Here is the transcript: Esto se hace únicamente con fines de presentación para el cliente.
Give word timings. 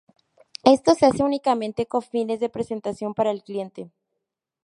Esto 0.63 0.95
se 0.95 1.05
hace 1.05 1.21
únicamente 1.23 1.85
con 1.85 2.01
fines 2.01 2.39
de 2.39 2.49
presentación 2.49 3.13
para 3.13 3.29
el 3.29 3.43
cliente. 3.43 3.91